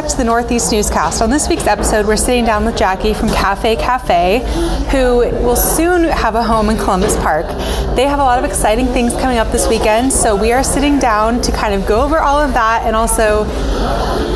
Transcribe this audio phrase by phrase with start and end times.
[0.00, 1.20] back to the Northeast Newscast.
[1.22, 4.46] On this week's episode, we're sitting down with Jackie from Cafe Cà Phê,
[4.92, 7.46] who will soon have a home in Columbus Park.
[7.96, 11.00] They have a lot of exciting things coming up this weekend, so we are sitting
[11.00, 13.42] down to kind of go over all of that and also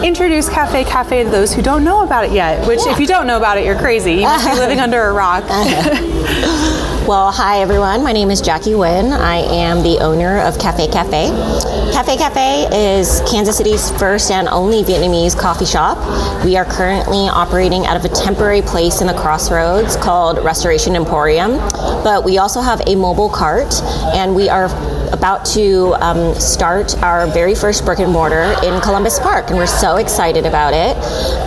[0.02, 2.66] introduce Cafe Cà Phê to those who don't know about it yet.
[2.66, 4.14] Which, if you don't know about it, you're crazy.
[4.14, 5.44] You must be living under a rock.
[7.06, 8.04] Well, hi everyone.
[8.04, 9.10] My name is Jackie Nguyen.
[9.10, 11.92] I am the owner of Cafe Cà Phê.
[11.92, 15.98] Cafe Cà Phê is Kansas City's first and only Vietnamese coffee shop.
[16.44, 21.58] We are currently operating out of a temporary place in the crossroads called Restoration Emporium,
[22.04, 23.74] but we also have a mobile cart
[24.14, 24.66] and we are
[25.12, 29.66] about to um, start our very first brick and mortar in Columbus Park, and we're
[29.66, 30.96] so excited about it.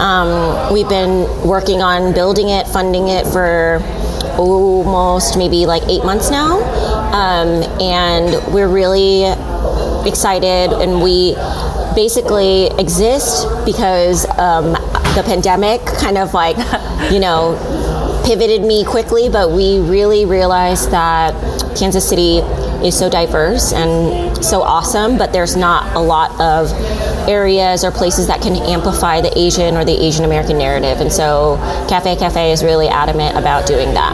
[0.02, 3.82] Um, we've been working on building it, funding it for
[4.38, 6.58] almost maybe like eight months now.
[7.14, 9.26] Um, and we're really
[10.08, 11.36] excited, and we
[11.96, 14.74] basically exist because um,
[15.16, 16.58] the pandemic kind of like,
[17.12, 17.56] you know,
[18.26, 21.34] pivoted me quickly, but we really realized that
[21.78, 22.40] Kansas City
[22.86, 26.70] is so diverse and so awesome, but there's not a lot of
[27.28, 31.02] areas or places that can amplify the Asian or the Asian American narrative.
[31.02, 31.58] And so
[31.90, 34.14] Cafe Cà Phê is really adamant about doing that.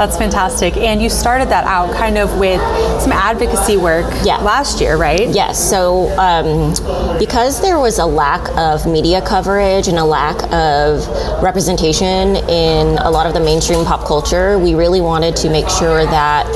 [0.00, 0.78] That's fantastic.
[0.78, 2.58] And you started that out kind of with
[3.02, 4.38] some advocacy work Yeah.
[4.38, 5.28] last year, right?
[5.28, 5.58] Yes.
[5.62, 6.72] So, um,
[7.18, 11.06] because there was a lack of media coverage and a lack of
[11.42, 16.06] representation in a lot of the mainstream pop culture, we really wanted to make sure
[16.06, 16.46] that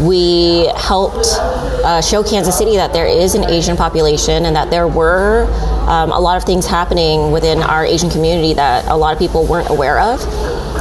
[0.00, 1.26] we helped
[1.84, 5.46] uh, show Kansas City that there is an Asian population and that there were
[5.88, 9.46] um, a lot of things happening within our Asian community that a lot of people
[9.46, 10.20] weren't aware of.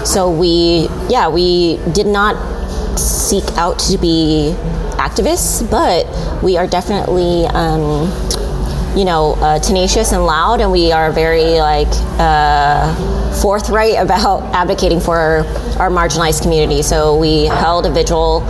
[0.05, 2.35] So we, yeah, we did not
[2.97, 4.55] seek out to be
[4.97, 6.05] activists, but
[6.43, 8.07] we are definitely, um,
[8.97, 11.87] you know, uh, tenacious and loud, and we are very like
[12.19, 12.93] uh,
[13.41, 15.39] forthright about advocating for our,
[15.79, 16.81] our marginalized community.
[16.81, 18.41] So we held a vigil.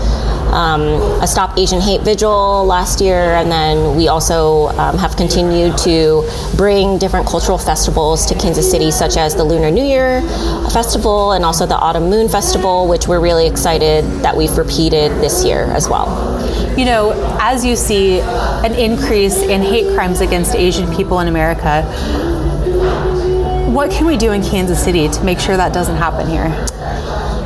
[0.55, 5.77] Um, a Stop Asian Hate Vigil last year, and then we also um, have continued
[5.79, 6.23] to
[6.55, 10.21] bring different cultural festivals to Kansas City, such as the Lunar New Year
[10.71, 15.43] Festival and also the Autumn Moon Festival, which we're really excited that we've repeated this
[15.43, 16.07] year as well.
[16.77, 17.11] You know,
[17.41, 21.83] as you see an increase in hate crimes against Asian people in America,
[23.72, 26.47] what can we do in Kansas City to make sure that doesn't happen here?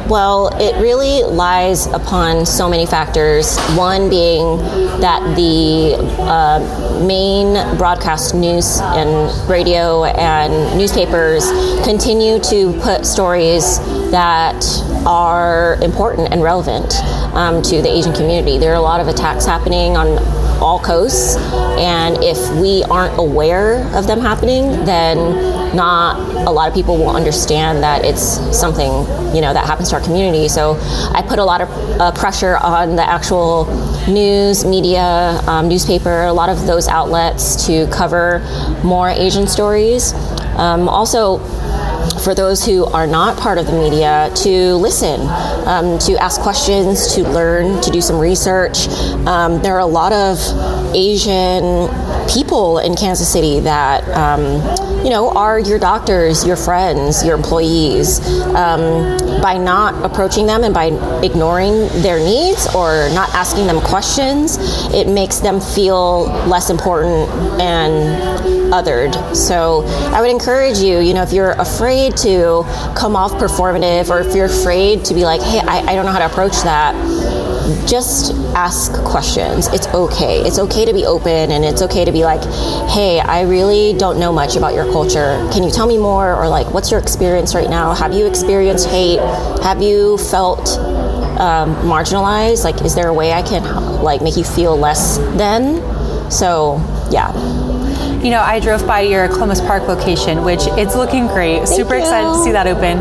[0.09, 3.59] Well, it really lies upon so many factors.
[3.75, 4.57] One being
[5.01, 11.45] that the uh, main broadcast news and radio and newspapers
[11.83, 13.77] continue to put stories
[14.09, 14.65] that
[15.05, 16.95] are important and relevant
[17.35, 18.57] um, to the Asian community.
[18.57, 20.17] There are a lot of attacks happening on
[20.61, 21.37] all coasts,
[21.77, 27.15] and if we aren't aware of them happening, then not a lot of people will
[27.15, 28.23] understand that it's
[28.57, 28.91] something
[29.35, 30.47] you know that happens to our community.
[30.47, 30.77] So
[31.13, 33.65] I put a lot of uh, pressure on the actual
[34.07, 38.39] news, media, um, newspaper, a lot of those outlets to cover
[38.83, 40.13] more Asian stories.
[40.57, 41.39] Um, also,
[42.19, 45.21] for those who are not part of the media to listen,
[45.67, 48.87] um, to ask questions, to learn, to do some research.
[49.25, 50.37] Um, there are a lot of
[50.93, 51.89] Asian
[52.29, 54.61] people in Kansas City that um,
[55.03, 58.19] you know are your doctors, your friends, your employees.
[58.55, 60.87] Um, by not approaching them and by
[61.23, 64.57] ignoring their needs or not asking them questions,
[64.93, 67.29] it makes them feel less important
[67.61, 69.35] and othered.
[69.35, 72.63] So I would encourage you, you know, if you're afraid to
[72.95, 76.11] come off performative or if you're afraid to be like, hey, I, I don't know
[76.11, 76.95] how to approach that,
[77.87, 79.67] just ask questions.
[79.67, 80.41] It's okay.
[80.41, 82.41] It's okay to be open and it's okay to be like,
[82.89, 85.47] hey, I really don't know much about your culture.
[85.53, 86.35] Can you tell me more?
[86.35, 87.93] Or like, what's your experience right now?
[87.93, 89.19] Have you experienced hate?
[89.63, 90.69] Have you felt
[91.39, 92.63] um, marginalized?
[92.63, 93.63] Like, is there a way I can
[94.03, 95.81] like make you feel less than?
[96.31, 96.77] So,
[97.11, 97.68] yeah.
[98.23, 101.65] You know, I drove by your Columbus Park location, which it's looking great.
[101.67, 102.01] Super you.
[102.01, 102.97] excited to see that open.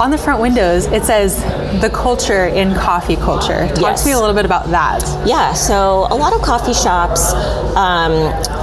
[0.00, 1.42] On the front windows, it says
[1.82, 3.68] the culture in coffee culture.
[3.68, 4.02] Talk Yes.
[4.02, 5.02] to me a little bit about that.
[5.26, 7.32] Yeah, so a lot of coffee shops
[7.76, 8.12] um,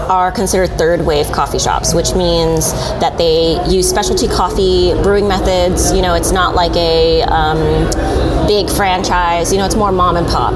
[0.09, 5.91] are considered third wave coffee shops, which means that they use specialty coffee brewing methods.
[5.93, 7.57] You know, it's not like a um,
[8.47, 10.53] big franchise, you know, it's more mom and pop.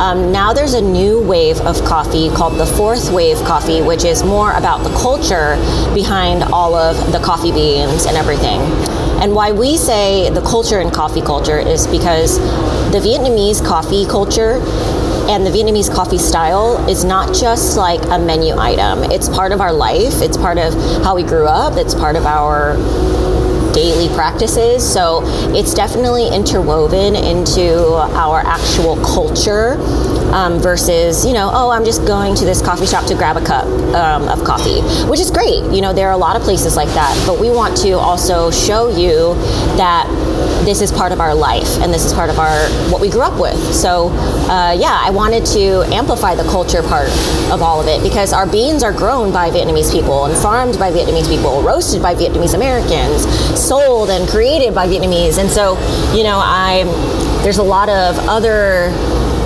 [0.00, 4.22] Um, now there's a new wave of coffee called the fourth wave coffee, which is
[4.22, 5.56] more about the culture
[5.92, 8.60] behind all of the coffee beans and everything.
[9.20, 12.38] And why we say the culture in coffee culture is because
[12.92, 14.60] the Vietnamese coffee culture
[15.28, 19.02] and the Vietnamese coffee style is not just like a menu item.
[19.10, 20.22] It's part of our life.
[20.22, 20.72] It's part of
[21.04, 21.76] how we grew up.
[21.76, 22.76] It's part of our
[23.72, 24.82] daily practices.
[24.90, 25.20] So
[25.54, 29.76] it's definitely interwoven into our actual culture
[30.32, 33.44] um, versus, you know, oh, I'm just going to this coffee shop to grab a
[33.44, 35.62] cup um, of coffee, which is great.
[35.72, 37.14] You know, there are a lot of places like that.
[37.26, 39.34] But we want to also show you
[39.76, 40.06] that
[40.64, 43.22] this is part of our life and this is part of our what we grew
[43.22, 43.56] up with.
[43.74, 44.08] So,
[44.50, 47.08] uh, yeah, I wanted to amplify the culture part
[47.50, 50.90] of all of it because our beans are grown by Vietnamese people and farmed by
[50.90, 53.26] Vietnamese people, roasted by Vietnamese Americans,
[53.58, 55.38] sold and created by Vietnamese.
[55.38, 55.74] And so,
[56.14, 56.84] you know, I
[57.42, 58.90] there's a lot of other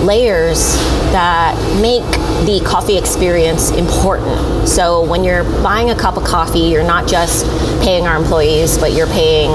[0.03, 0.75] layers
[1.12, 2.03] that make
[2.47, 4.69] the coffee experience important.
[4.69, 7.42] So when you're buying a cup of coffee, you're not just
[7.82, 9.50] paying our employees, but you're paying,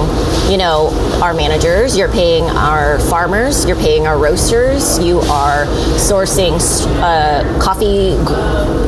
[0.52, 0.90] you know,
[1.24, 5.66] our managers, you're paying our farmers, you're paying our roasters, you are
[5.98, 6.60] sourcing
[7.02, 8.16] uh, coffee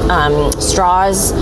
[0.10, 1.34] um, straws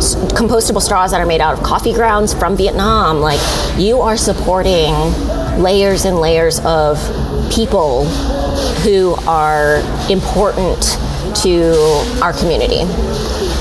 [0.00, 3.20] compostable straws that are made out of coffee grounds from Vietnam.
[3.20, 3.40] Like
[3.76, 4.94] you are supporting
[5.62, 6.96] layers and layers of
[7.52, 8.06] people
[8.82, 9.76] who are
[10.10, 10.80] important
[11.42, 11.74] to
[12.22, 12.82] our community.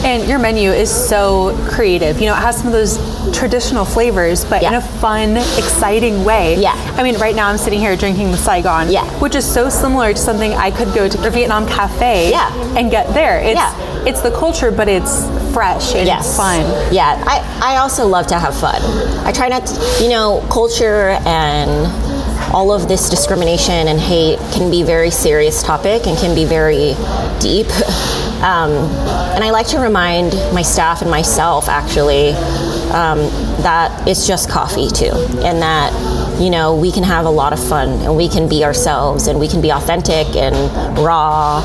[0.03, 2.19] And your menu is so creative.
[2.19, 2.97] You know, it has some of those
[3.37, 4.69] traditional flavors, but yeah.
[4.69, 6.55] in a fun, exciting way.
[6.55, 6.73] Yeah.
[6.97, 9.05] I mean, right now I'm sitting here drinking the Saigon, yeah.
[9.19, 12.51] which is so similar to something I could go to a Vietnam cafe yeah.
[12.77, 13.39] and get there.
[13.39, 14.07] It's, yeah.
[14.07, 16.37] it's the culture, but it's fresh and yes.
[16.37, 16.61] fun.
[16.93, 18.81] Yeah, I, I also love to have fun.
[19.25, 22.08] I try not to, you know, culture and
[22.53, 26.95] all of this discrimination and hate can be very serious topic and can be very
[27.39, 27.67] deep.
[28.39, 28.71] Um,
[29.35, 32.29] and I like to remind my staff and myself actually
[32.91, 33.19] um,
[33.61, 35.11] that it's just coffee too,
[35.43, 35.91] and that
[36.39, 39.39] you know we can have a lot of fun and we can be ourselves and
[39.39, 40.55] we can be authentic and
[40.97, 41.61] raw,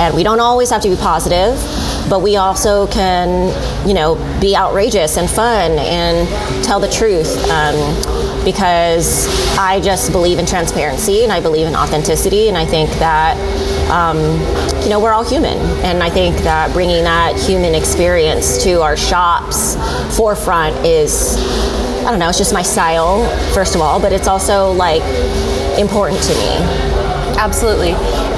[0.00, 1.54] and we don't always have to be positive,
[2.10, 6.28] but we also can you know be outrageous and fun and
[6.64, 7.36] tell the truth.
[7.48, 8.15] Um,
[8.46, 9.26] because
[9.58, 13.36] I just believe in transparency and I believe in authenticity, and I think that
[13.90, 14.16] um,
[14.82, 18.96] you know we're all human, and I think that bringing that human experience to our
[18.96, 19.74] shops
[20.16, 21.36] forefront is
[22.06, 25.02] I don't know, it's just my style first of all, but it's also like
[25.76, 26.96] important to me.
[27.36, 27.92] Absolutely.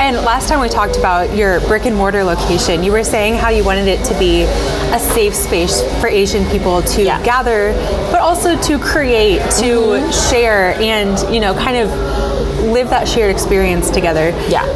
[0.09, 3.51] And last time we talked about your brick and mortar location, you were saying how
[3.51, 7.23] you wanted it to be a safe space for Asian people to yeah.
[7.23, 7.75] gather,
[8.11, 10.31] but also to create, to mm-hmm.
[10.31, 11.91] share, and you know, kind of
[12.59, 14.31] live that shared experience together.
[14.49, 14.67] Yeah.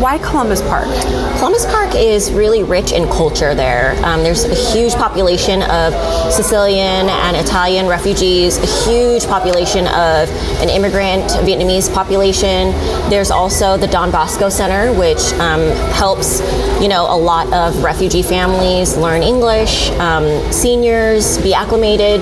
[0.00, 0.88] Why Columbus Park?
[1.38, 3.92] Columbus Park is really rich in culture there.
[4.04, 5.92] Um, there's a huge population of
[6.32, 10.30] Sicilian and Italian refugees, a huge population of
[10.62, 12.70] an immigrant Vietnamese population.
[13.10, 15.60] There's also the Don Bosco Center, which um,
[15.92, 16.40] helps,
[16.80, 22.20] you know, a lot of refugee families learn English, um, seniors be acclimated,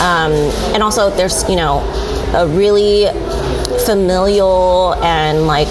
[0.00, 0.32] um,
[0.74, 1.78] and also there's, you know,
[2.34, 3.06] a really
[3.84, 5.68] familial and like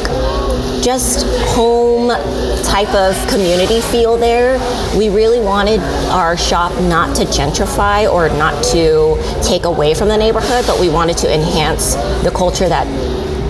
[0.83, 2.09] just home
[2.63, 4.57] type of community feel there.
[4.97, 5.79] We really wanted
[6.09, 10.89] our shop not to gentrify or not to take away from the neighborhood, but we
[10.89, 12.87] wanted to enhance the culture that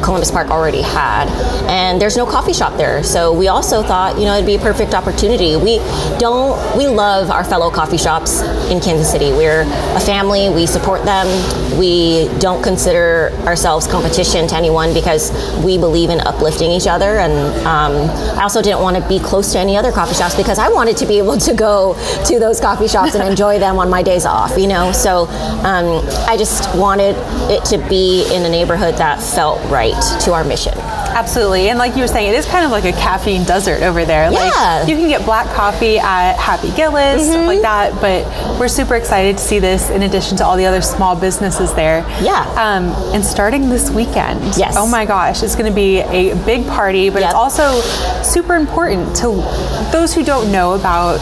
[0.02, 1.28] Columbus Park already had.
[1.70, 3.04] And there's no coffee shop there.
[3.04, 5.56] So we also thought, you know, it'd be a perfect opportunity.
[5.56, 5.78] We
[6.18, 9.32] don't, we love our fellow coffee shops in Kansas City.
[9.32, 11.28] We're a family, we support them.
[11.78, 15.32] We don't consider ourselves competition to anyone because
[15.64, 17.20] we believe in uplifting each other.
[17.20, 17.34] And
[17.66, 20.70] um, I also didn't want to be close to any other coffee shops because I
[20.70, 21.94] wanted to be able to go
[22.26, 24.92] to those coffee shops and enjoy them on my days off, you know?
[24.92, 25.28] So
[25.64, 27.16] um, I just wanted
[27.50, 29.91] it to be in a neighborhood that felt right
[30.24, 30.74] to our mission.
[30.78, 31.70] Absolutely.
[31.70, 34.32] And like you were saying, it is kind of like a caffeine desert over there.
[34.32, 34.40] Yeah.
[34.80, 37.32] Like you can get black coffee at Happy Gillis, mm-hmm.
[37.32, 37.94] stuff like that.
[38.02, 41.74] But we're super excited to see this in addition to all the other small businesses
[41.74, 42.00] there.
[42.22, 42.42] Yeah.
[42.52, 44.58] Um, and starting this weekend.
[44.58, 44.76] Yes.
[44.78, 47.30] Oh my gosh, it's going to be a big party, but yep.
[47.30, 47.82] it's also
[48.24, 49.28] super important to
[49.92, 51.18] those who don't know about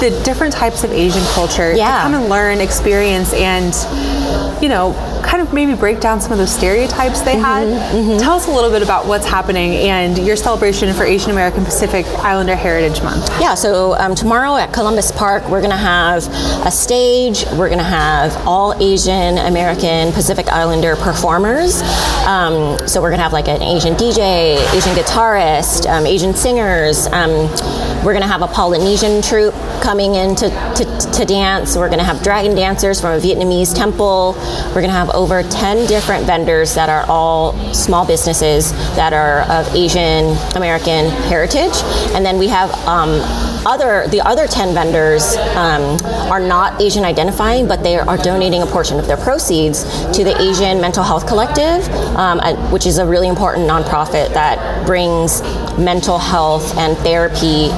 [0.00, 2.04] the different types of Asian culture yeah.
[2.04, 3.74] to kind of learn, experience, and
[4.62, 4.92] you know,
[5.30, 7.68] kind of maybe break down some of those stereotypes they mm-hmm, had.
[7.68, 8.18] Mm-hmm.
[8.18, 12.04] Tell us a little bit about what's happening and your celebration for Asian American Pacific
[12.18, 13.30] Islander Heritage Month.
[13.40, 16.26] Yeah, so um, tomorrow at Columbus Park, we're going to have
[16.66, 17.44] a stage.
[17.52, 21.80] We're going to have all Asian American Pacific Islander performers.
[22.26, 27.06] Um, so we're going to have like an Asian DJ, Asian guitarist, um, Asian singers.
[27.06, 27.30] Um,
[28.04, 31.76] we're going to have a Polynesian troupe coming in to, to, to dance.
[31.76, 34.34] We're going to have dragon dancers from a Vietnamese temple.
[34.68, 39.42] We're going to have over 10 different vendors that are all small businesses that are
[39.52, 41.74] of Asian American heritage.
[42.14, 43.20] And then we have um,
[43.66, 46.00] other the other 10 vendors um,
[46.32, 49.84] are not Asian identifying, but they are donating a portion of their proceeds
[50.16, 51.86] to the Asian Mental Health Collective,
[52.16, 52.40] um,
[52.72, 55.42] which is a really important nonprofit that brings
[55.78, 57.68] mental health and therapy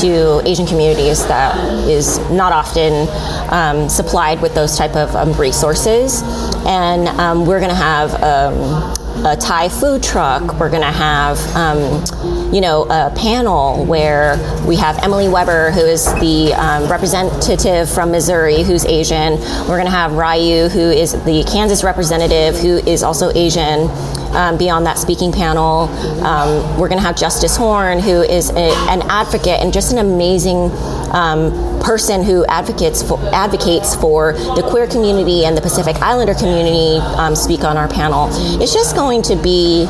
[0.00, 1.56] to Asian communities that
[1.88, 3.08] is not often
[3.50, 6.22] um, supplied with those type of um, resources.
[6.70, 10.60] And um, we're going to have um, a Thai food truck.
[10.60, 14.36] We're going to have, um, you know, a panel where
[14.68, 19.40] we have Emily Weber, who is the um, representative from Missouri, who's Asian.
[19.66, 23.88] We're going to have Ryu, who is the Kansas representative, who is also Asian.
[24.32, 25.88] Um, beyond that speaking panel,
[26.24, 29.98] um, we're going to have Justice Horn, who is a, an advocate and just an
[29.98, 30.70] amazing
[31.12, 36.98] um, person who advocates for, advocates for the queer community and the Pacific Islander community
[37.16, 38.28] um, speak on our panel.
[38.62, 39.86] It's just going to be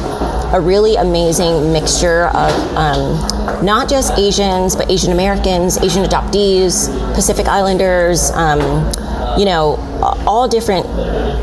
[0.53, 7.47] a really amazing mixture of um, not just Asians, but Asian Americans, Asian adoptees, Pacific
[7.47, 8.61] Islanders, um,
[9.39, 10.87] you know, all different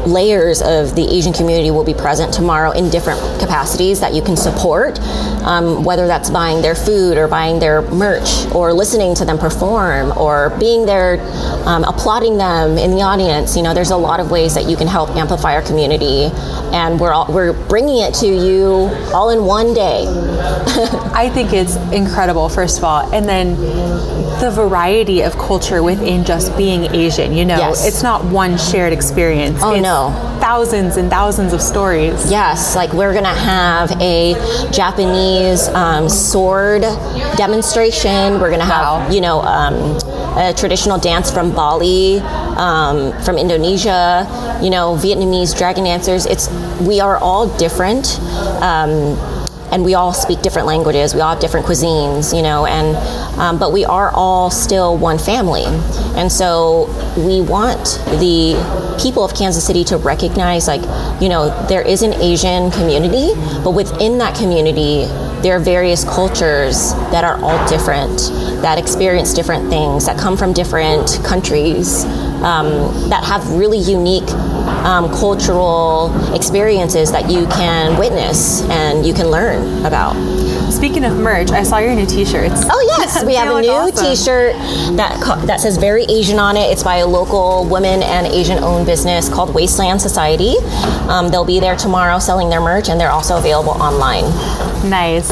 [0.08, 4.38] layers of the Asian community will be present tomorrow in different capacities that you can
[4.38, 5.00] support,
[5.44, 10.18] um, whether that's buying their food or buying their merch or listening to them perform
[10.18, 11.20] or being there
[11.68, 13.56] um, applauding them in the audience.
[13.56, 16.30] You know, there's a lot of ways that you can help amplify our community,
[16.74, 20.06] and we're all, we're bringing it to you all in one day.
[21.14, 23.56] I think it's incredible, first of all, and then
[24.40, 27.34] the variety of culture within just being Asian.
[27.34, 27.86] You know, yes.
[27.86, 29.60] it's not one shared experience.
[29.64, 32.30] Oh it's no, thousands and thousands of stories.
[32.32, 34.36] Yes, like we're gonna have a
[34.72, 36.84] Japanese um, sword
[37.36, 38.40] demonstration.
[38.40, 39.10] We're gonna have Wow.
[39.10, 39.98] you know um,
[40.38, 42.20] a traditional dance from Bali,
[42.56, 44.28] um, from Indonesia.
[44.62, 46.26] You know Vietnamese dragon dancers.
[46.28, 46.48] It's
[46.80, 48.20] we are all different.
[48.62, 49.18] Um,
[49.72, 51.14] and we all speak different languages.
[51.14, 52.96] We all have different cuisines, you know, and
[53.40, 55.66] um, but we are all still one family.
[56.16, 58.56] And so we want the
[59.02, 60.82] people of Kansas City to recognize, like,
[61.22, 63.34] you know, there is an Asian community,
[63.64, 65.06] but within that community,
[65.42, 68.18] there are various cultures that are all different,
[68.62, 72.06] that experience different things, that come from different countries,
[72.42, 74.28] um, that have really unique
[74.86, 80.14] um, cultural experiences that you can witness and you can learn about.
[80.72, 82.64] Speaking of merch, I saw your new T-shirts.
[82.70, 84.06] Oh yes, we have a new awesome.
[84.06, 84.54] T-shirt
[84.98, 86.72] that co- that says "Very Asian" on it.
[86.72, 90.56] It's by a local woman and Asian-owned business called Wasteland Society.
[91.08, 94.26] Um, they'll be there tomorrow selling their merch, and they're also available online.
[94.90, 95.28] Nice.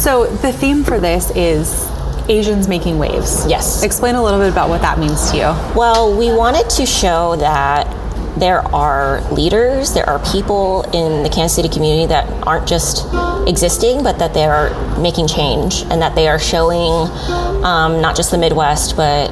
[0.00, 1.88] So the theme for this is
[2.28, 3.46] Asians making waves.
[3.46, 3.82] Yes.
[3.82, 5.74] Explain a little bit about what that means to you.
[5.76, 7.86] Well, we wanted to show that
[8.36, 13.06] there are leaders, there are people in the Kansas City community that aren't just
[13.48, 17.08] existing, but that they are making change and that they are showing
[17.64, 19.30] um, not just the Midwest, but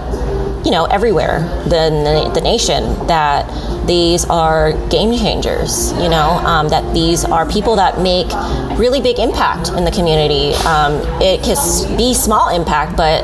[0.64, 3.46] you know everywhere, the, the nation, that
[3.87, 5.92] these are game changers.
[5.92, 8.28] You know um, that these are people that make
[8.78, 10.54] really big impact in the community.
[10.64, 13.23] Um, it can be small impact, but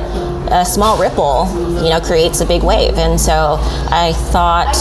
[0.48, 1.46] a small ripple,
[1.82, 2.98] you know, creates a big wave.
[2.98, 3.58] And so
[3.90, 4.74] I thought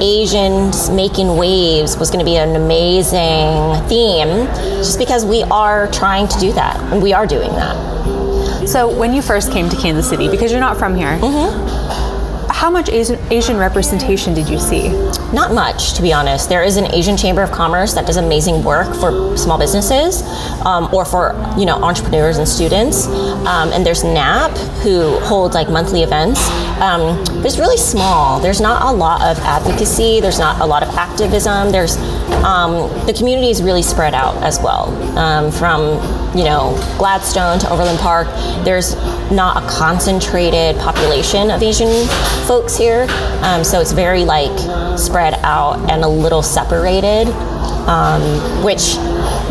[0.00, 4.46] Asians making waves was going to be an amazing theme,
[4.78, 8.68] just because we are trying to do that, and we are doing that.
[8.68, 12.50] So when you first came to Kansas City, because you're not from here, mm-hmm.
[12.50, 14.88] how much Asian, Asian representation did you see?
[15.34, 16.48] Not much, to be honest.
[16.48, 20.22] There is an Asian Chamber of Commerce that does amazing work for small businesses
[20.64, 23.08] um, or for you know entrepreneurs and students.
[23.08, 24.52] Um, and there's NAP
[24.84, 26.38] who holds like monthly events.
[26.80, 28.40] Um, really small.
[28.40, 30.20] There's not a lot of advocacy.
[30.20, 31.72] There's not a lot of activism.
[31.72, 31.96] There's
[32.44, 34.88] um, the community is really spread out as well.
[35.16, 35.80] Um, from
[36.36, 38.26] you know Gladstone to Overland Park,
[38.64, 38.96] there's
[39.30, 42.06] not a concentrated population of Asian
[42.46, 43.06] folks here,
[43.42, 44.52] um, so it's very like
[44.98, 47.28] spread out and a little separated,
[47.88, 48.22] um,
[48.62, 48.96] which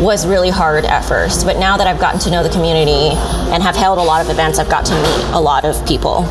[0.00, 1.44] was really hard at first.
[1.44, 3.16] But now that I've gotten to know the community
[3.52, 6.28] and have held a lot of events, I've got to meet a lot of people.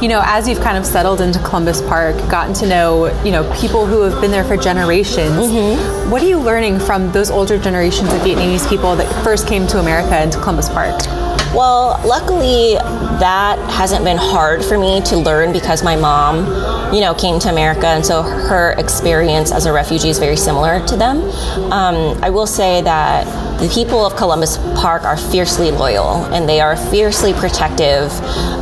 [0.00, 3.44] You know, as you've kind of settled into Columbus Park, gotten to know, you know,
[3.60, 6.10] people who have been there for generations, mm-hmm.
[6.10, 9.78] what are you learning from those older generations of Vietnamese people that first came to
[9.78, 10.98] America and to Columbus Park?
[11.54, 12.74] Well, luckily,
[13.18, 17.48] that hasn't been hard for me to learn because my mom, you know, came to
[17.48, 21.22] America, and so her experience as a refugee is very similar to them.
[21.72, 23.26] Um, I will say that
[23.60, 28.10] the people of Columbus Park are fiercely loyal and they are fiercely protective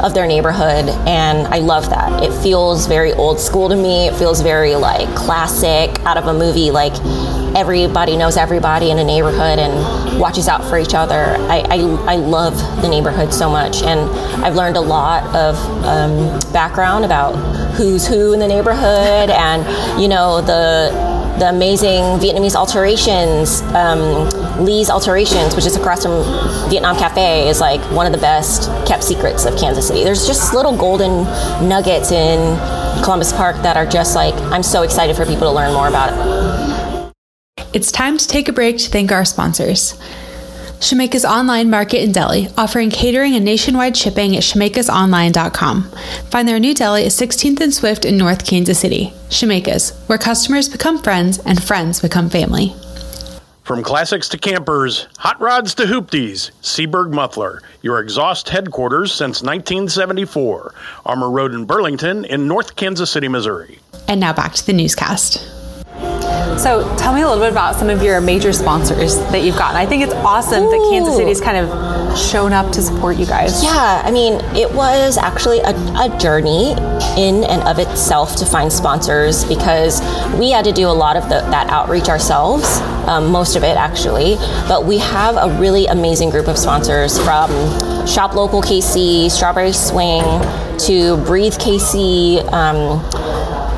[0.02, 2.22] of their neighborhood, and I love that.
[2.22, 4.08] It feels very old school to me.
[4.08, 6.94] It feels very like classic out of a movie, like
[7.54, 11.36] everybody knows everybody in a neighborhood and watches out for each other.
[11.48, 14.00] I, I, I love the neighborhood so much, and
[14.44, 17.32] I've learned a lot of um, background about
[17.74, 20.90] who's who in the neighborhood, and you know the
[21.38, 23.62] the amazing Vietnamese alterations.
[23.74, 24.28] Um,
[24.64, 26.24] Lee's Alterations, which is across from
[26.68, 30.02] Vietnam Cafe, is like one of the best kept secrets of Kansas City.
[30.02, 31.22] There's just little golden
[31.68, 32.58] nuggets in
[33.04, 36.12] Columbus Park that are just like, I'm so excited for people to learn more about
[36.12, 36.57] it.
[37.78, 39.94] It's time to take a break to thank our sponsors.
[40.80, 45.84] Shemeka's online market in deli, offering catering and nationwide shipping at shemekasonline.com.
[46.28, 49.12] Find their new deli at 16th and Swift in North Kansas City.
[49.28, 52.74] Shemeka's, where customers become friends and friends become family.
[53.62, 60.74] From classics to campers, hot rods to hoopties, Seaberg Muffler, your exhaust headquarters since 1974.
[61.06, 63.78] Armour Road in Burlington in North Kansas City, Missouri.
[64.08, 65.57] And now back to the newscast.
[66.58, 69.76] So tell me a little bit about some of your major sponsors that you've gotten.
[69.76, 70.70] I think it's awesome Ooh.
[70.70, 73.62] that Kansas City's kind of shown up to support you guys.
[73.62, 76.72] Yeah, I mean, it was actually a, a journey
[77.16, 80.00] in and of itself to find sponsors because
[80.38, 83.76] we had to do a lot of the, that outreach ourselves, um, most of it
[83.76, 84.36] actually.
[84.66, 87.50] But we have a really amazing group of sponsors from
[88.06, 90.22] Shop Local KC, Strawberry Swing,
[90.80, 93.08] to Breathe KC, um,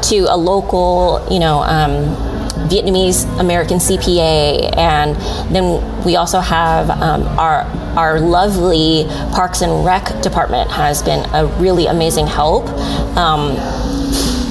[0.03, 2.30] to a local, you know, um,
[2.69, 5.17] Vietnamese American CPA, and
[5.55, 7.63] then we also have um, our
[7.97, 12.69] our lovely Parks and Rec department has been a really amazing help.
[13.17, 13.57] Um,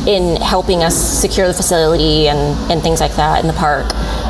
[0.08, 3.86] in helping us secure the facility and, and things like that in the park.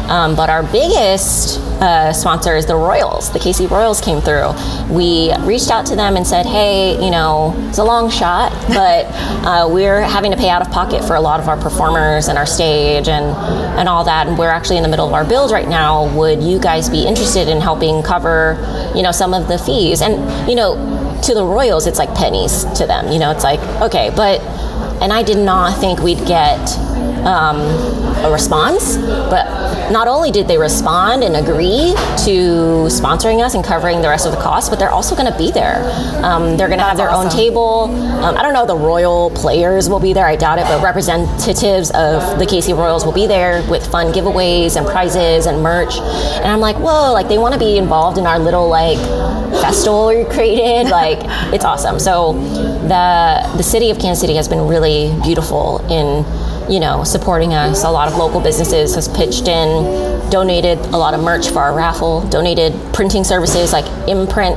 [0.09, 3.31] Um, but our biggest uh, sponsor is the Royals.
[3.31, 4.53] The KC Royals came through.
[4.89, 9.05] We reached out to them and said, hey, you know, it's a long shot, but
[9.45, 12.37] uh, we're having to pay out of pocket for a lot of our performers and
[12.39, 13.25] our stage and,
[13.77, 14.27] and all that.
[14.27, 16.11] And we're actually in the middle of our build right now.
[16.15, 18.57] Would you guys be interested in helping cover,
[18.95, 20.01] you know, some of the fees?
[20.01, 20.75] And, you know,
[21.23, 23.11] to the Royals, it's like pennies to them.
[23.11, 24.41] You know, it's like, okay, but,
[25.01, 26.59] and I did not think we'd get
[27.25, 27.59] um,
[28.25, 29.58] a response, but
[29.91, 31.93] not only did they respond and agree
[32.25, 35.37] to sponsoring us and covering the rest of the costs, but they're also going to
[35.37, 35.83] be there.
[36.23, 37.27] Um, they're going to have their awesome.
[37.27, 37.83] own table.
[38.23, 40.25] Um, I don't know the Royal players will be there.
[40.25, 44.75] I doubt it, but representatives of the KC Royals will be there with fun giveaways
[44.75, 45.97] and prizes and merch.
[45.97, 47.11] And I'm like, whoa!
[47.13, 48.99] Like they want to be involved in our little like
[49.61, 50.89] festival we created.
[50.99, 51.19] Like
[51.53, 51.99] it's awesome.
[51.99, 56.25] So the the city of Kansas City has been really beautiful in
[56.69, 57.83] you know, supporting us.
[57.83, 61.73] A lot of local businesses has pitched in, donated a lot of merch for our
[61.73, 64.55] raffle, donated printing services like imprint,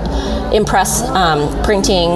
[0.55, 2.11] impress um, printing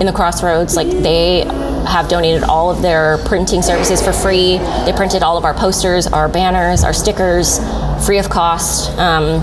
[0.00, 0.74] in the crossroads.
[0.76, 1.44] Like they
[1.86, 4.58] have donated all of their printing services for free.
[4.84, 7.60] They printed all of our posters, our banners, our stickers,
[8.04, 8.90] free of cost.
[8.98, 9.40] Um,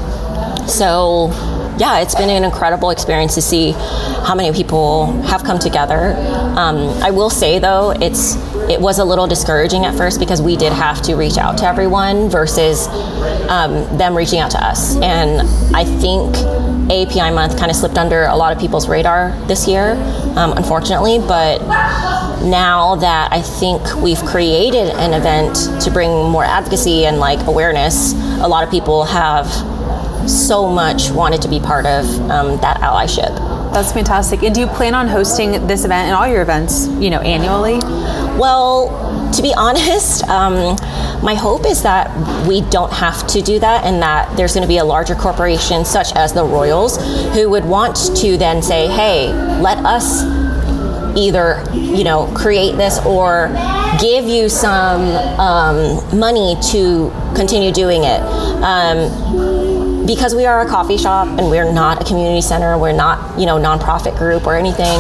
[0.67, 1.29] so
[1.77, 6.13] yeah, it's been an incredible experience to see how many people have come together.
[6.57, 8.35] Um, I will say though, it's
[8.69, 11.65] it was a little discouraging at first because we did have to reach out to
[11.65, 12.87] everyone versus
[13.49, 14.95] um, them reaching out to us.
[14.97, 15.41] And
[15.75, 16.35] I think
[16.91, 19.93] API month kind of slipped under a lot of people's radar this year,
[20.35, 21.19] um, unfortunately.
[21.19, 21.59] But
[22.43, 28.13] now that I think we've created an event to bring more advocacy and like awareness,
[28.13, 29.47] a lot of people have
[30.29, 33.52] so much wanted to be part of um, that allyship.
[33.73, 34.43] That's fantastic.
[34.43, 37.79] And do you plan on hosting this event and all your events, you know, annually?
[38.39, 40.77] Well, to be honest, um,
[41.23, 42.07] my hope is that
[42.47, 45.85] we don't have to do that and that there's going to be a larger corporation
[45.85, 46.97] such as the Royals
[47.33, 50.23] who would want to then say, hey, let us
[51.15, 53.47] either you know create this or
[53.99, 55.01] give you some
[55.39, 58.19] um, money to continue doing it
[58.63, 59.62] um,
[60.05, 63.45] because we are a coffee shop and we're not a community center, we're not, you
[63.45, 64.99] know, nonprofit group or anything,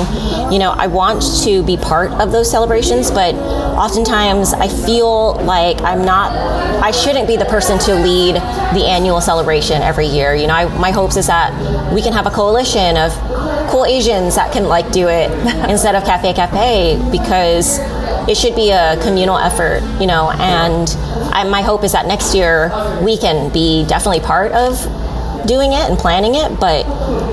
[0.51, 5.81] you know, I want to be part of those celebrations, but oftentimes I feel like
[5.81, 6.31] I'm not,
[6.81, 10.35] I shouldn't be the person to lead the annual celebration every year.
[10.35, 11.51] You know, I, my hopes is that
[11.93, 13.11] we can have a coalition of
[13.69, 15.31] cool Asians that can like do it
[15.69, 17.79] instead of Cafe Cà Phê because
[18.27, 20.89] it should be a communal effort, you know, and
[21.33, 22.71] I, my hope is that next year
[23.03, 24.77] we can be definitely part of
[25.45, 26.85] doing it and planning it, but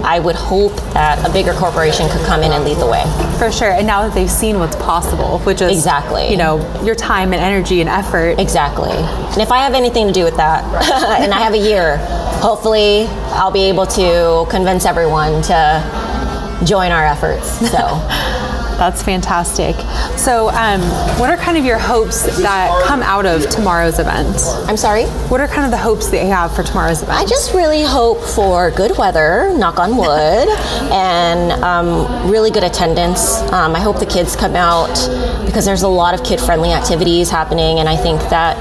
[0.05, 3.05] I would hope that a bigger corporation could come in and lead the way.
[3.39, 3.71] For sure.
[3.71, 6.29] And now that they've seen what's possible, which is Exactly.
[6.29, 8.41] you know, your time and energy and effort.
[8.41, 8.91] Exactly.
[8.91, 10.65] And if I have anything to do with that,
[11.23, 11.99] and I have a year,
[12.41, 13.07] hopefully
[13.39, 17.49] I'll be able to convince everyone to join our efforts.
[17.71, 18.47] So.
[18.81, 19.77] That's fantastic.
[20.17, 20.81] So, um,
[21.21, 24.39] what are kind of your hopes that come out of tomorrow's event?
[24.67, 25.05] I'm sorry?
[25.29, 27.19] What are kind of the hopes that you have for tomorrow's event?
[27.19, 30.09] I just really hope for good weather, knock on wood,
[30.91, 33.43] and um, really good attendance.
[33.53, 34.95] Um, I hope the kids come out
[35.45, 38.57] because there's a lot of kid friendly activities happening, and I think that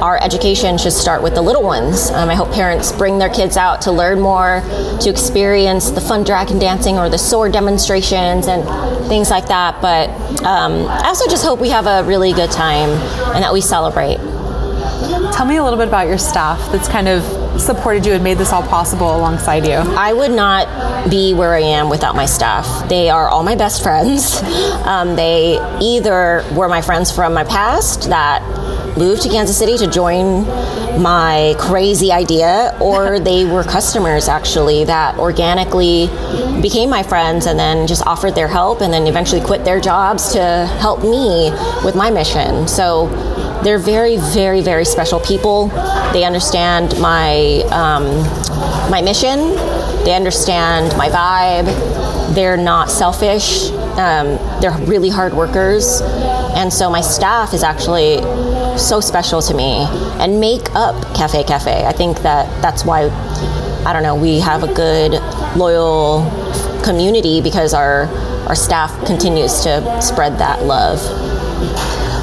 [0.00, 2.12] our education should start with the little ones.
[2.12, 4.62] Um, I hope parents bring their kids out to learn more,
[5.00, 8.62] to experience the fun dragon dancing or the sword demonstrations and
[9.08, 9.80] things like that.
[9.80, 10.10] But
[10.44, 12.90] um, I also just hope we have a really good time
[13.34, 14.18] and that we celebrate.
[15.32, 17.22] Tell me a little bit about your staff that's kind of
[17.60, 19.74] supported you and made this all possible alongside you.
[19.74, 22.88] I would not be where I am without my staff.
[22.88, 24.42] They are all my best friends.
[24.88, 28.42] Um, they either were my friends from my past that
[28.98, 30.44] moved to Kansas City to join
[31.00, 36.08] my crazy idea, or they were customers actually that organically
[36.60, 40.32] became my friends and then just offered their help and then eventually quit their jobs
[40.32, 41.50] to help me
[41.84, 42.66] with my mission.
[42.66, 43.06] So
[43.62, 45.68] they're very, very, very special people.
[46.12, 48.04] They understand my um,
[48.90, 49.54] my mission.
[50.04, 52.34] They understand my vibe.
[52.34, 53.70] They're not selfish.
[53.98, 56.00] Um, they're really hard workers,
[56.54, 58.18] and so my staff is actually
[58.78, 59.86] so special to me
[60.20, 61.84] and make up Cafe Cà Phê.
[61.84, 63.08] I think that that's why
[63.84, 65.12] I don't know we have a good
[65.56, 66.30] loyal
[66.84, 68.06] community because our
[68.48, 70.98] our staff continues to spread that love.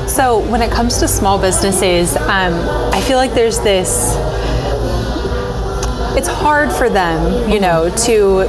[0.09, 2.53] So, when it comes to small businesses, um,
[2.93, 4.15] I feel like there's this.
[6.17, 8.39] It's hard for them, you know, to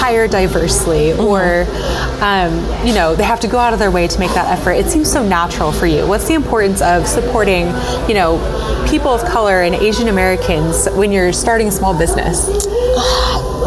[0.00, 1.66] hire diversely, or
[2.22, 2.54] um,
[2.86, 4.72] you know, they have to go out of their way to make that effort.
[4.72, 6.06] It seems so natural for you.
[6.06, 7.66] What's the importance of supporting,
[8.08, 8.38] you know,
[8.88, 12.48] people of color and Asian Americans when you're starting a small business?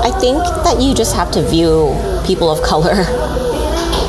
[0.03, 2.95] I think that you just have to view people of color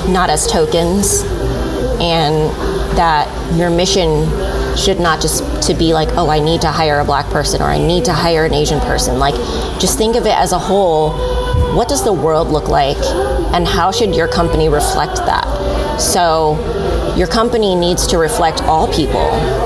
[0.09, 1.23] not as tokens
[2.01, 2.51] and
[2.97, 4.27] that your mission
[4.77, 7.67] should not just to be like oh i need to hire a black person or
[7.67, 9.35] i need to hire an asian person like
[9.81, 11.13] just think of it as a whole
[11.77, 12.99] what does the world look like
[13.55, 15.45] and how should your company reflect that?
[16.01, 16.57] So
[17.17, 19.21] your company needs to reflect all people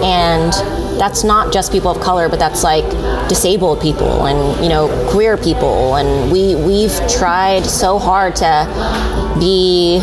[0.05, 0.53] and
[1.01, 2.85] that's not just people of color but that's like
[3.29, 10.01] disabled people and you know queer people and we we've tried so hard to be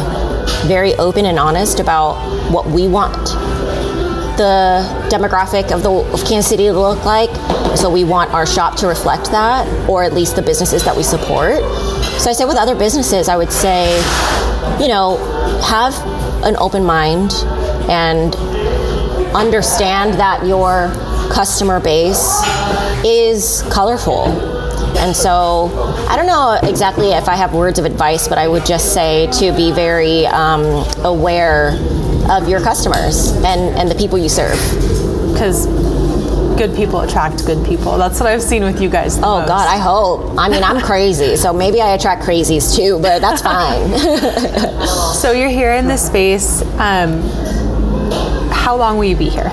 [0.65, 2.15] very open and honest about
[2.51, 3.15] what we want
[4.37, 7.29] the demographic of the of Kansas City to look like.
[7.77, 11.03] So we want our shop to reflect that, or at least the businesses that we
[11.03, 11.59] support.
[12.19, 13.95] So I say with other businesses, I would say,
[14.79, 15.17] you know,
[15.63, 15.93] have
[16.43, 17.33] an open mind
[17.89, 18.35] and
[19.35, 20.89] understand that your
[21.31, 22.41] customer base
[23.03, 24.27] is colorful.
[24.97, 25.69] And so
[26.09, 29.27] I don't know exactly if I have words of advice, but I would just say
[29.39, 31.77] to be very um, aware
[32.29, 34.57] of your customers and, and the people you serve.
[35.33, 35.67] Because
[36.57, 37.97] good people attract good people.
[37.97, 39.17] That's what I've seen with you guys.
[39.17, 39.47] Oh most.
[39.47, 40.37] God, I hope.
[40.37, 43.91] I mean, I'm crazy, so maybe I attract crazies too, but that's fine.
[45.15, 46.61] So you're here in this space.
[46.77, 47.21] Um,
[48.51, 49.49] how long will you be here?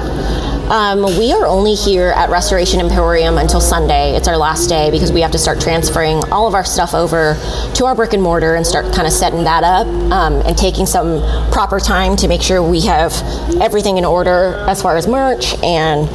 [0.73, 4.17] Um, we are only here at Restoration Emporium until Sunday.
[4.17, 7.35] It's our last day because we have to start transferring all of our stuff over
[7.75, 10.87] to our brick and mortar and start kind of setting that up um, and taking
[10.87, 11.21] some
[11.53, 13.13] proper time to make sure we have
[13.61, 16.09] everything in order as far as merch and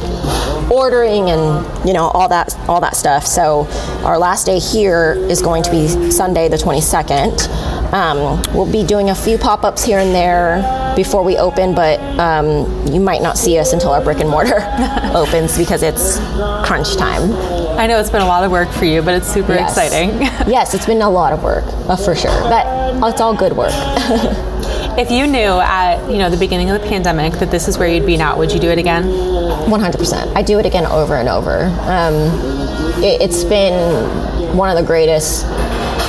[0.72, 3.24] ordering and you know all that all that stuff.
[3.24, 3.68] So
[4.02, 7.92] our last day here is going to be Sunday the 22nd.
[7.92, 12.66] Um, we'll be doing a few pop-ups here and there before we open, but um,
[12.92, 14.58] you might not see us until our brick and mortar
[15.14, 16.18] opens because it's
[16.66, 17.30] crunch time.
[17.78, 19.76] I know it's been a lot of work for you, but it's super Yes.
[19.78, 20.10] exciting.
[20.52, 22.66] yes, it's been a lot of work uh, for sure, but
[23.08, 23.70] it's all good work.
[24.98, 27.86] if you knew at you know the beginning of the pandemic that this is where
[27.86, 29.04] you'd be now, would you do it again?
[29.04, 30.34] 100%.
[30.34, 31.66] I do it again over and over.
[31.82, 32.14] Um,
[33.04, 33.76] it, it's been
[34.56, 35.46] one of the greatest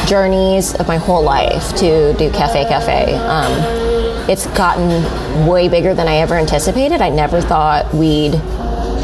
[0.10, 3.14] journeys of my whole life to do Cafe Cà Phê.
[3.30, 3.89] Um,
[4.30, 7.02] it's gotten way bigger than I ever anticipated.
[7.02, 8.36] I never thought we'd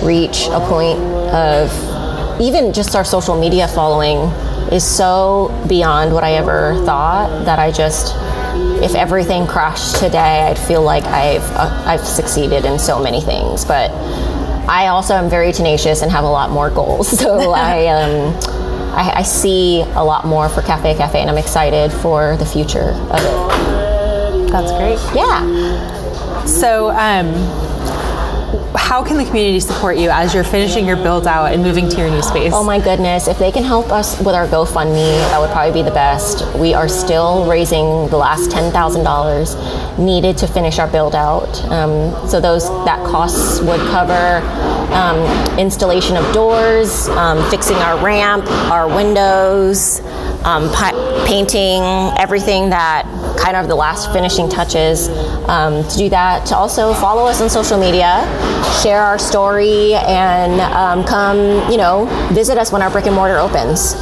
[0.04, 1.00] reach a point
[1.34, 4.30] of even just our social media following
[4.72, 8.14] is so beyond what I ever thought that I just
[8.84, 13.66] if everything crashed today, I'd feel like I've uh, I've succeeded in so many things.
[13.66, 13.90] But
[14.70, 17.10] I also am very tenacious and have a lot more goals.
[17.20, 18.36] So I um,
[18.94, 22.46] I, I see a lot more for Cafe Cà Phê, and I'm excited for the
[22.46, 23.85] future of it.
[24.56, 24.98] That's great.
[25.14, 26.46] Yeah.
[26.46, 27.34] So, um,
[28.78, 31.98] how can the community support you as you're finishing your build out and moving to
[31.98, 32.54] your new space?
[32.54, 35.82] Oh my goodness, if they can help us with our GoFundMe, that would probably be
[35.82, 36.46] the best.
[36.56, 41.62] We are still raising the last $10,000 needed to finish our build out.
[41.66, 44.46] Um, so those that costs would cover
[44.94, 50.00] um, installation of doors, um, fixing our ramp, our windows,
[50.46, 51.82] um, pi- painting,
[52.18, 53.04] everything that
[53.40, 55.10] kind of the last finishing touches.
[55.50, 58.22] Um, to do that, to also follow us on social media,
[58.82, 61.38] share our story, and um, come,
[61.72, 63.94] you know, visit us when our brick and mortar opens.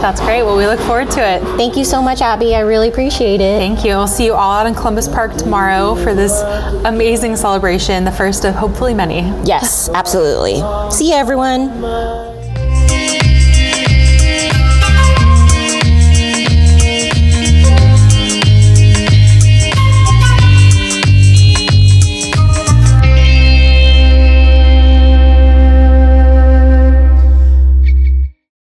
[0.00, 0.42] That's great.
[0.42, 1.42] Well, we look forward to it.
[1.56, 2.54] Thank you so much, Abby.
[2.54, 3.58] I really appreciate it.
[3.58, 3.92] Thank you.
[3.96, 6.42] We'll see you all out in Columbus Park tomorrow for this
[6.84, 9.20] amazing celebration, the first of hopefully many.
[9.44, 10.56] Yes, absolutely.
[10.90, 12.33] See you, everyone.